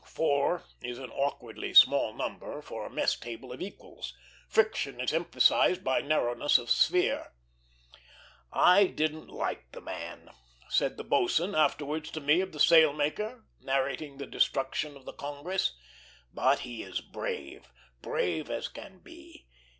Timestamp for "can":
18.69-19.01